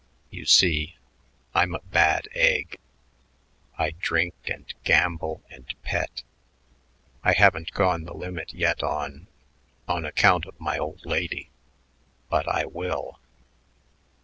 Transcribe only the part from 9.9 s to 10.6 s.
account of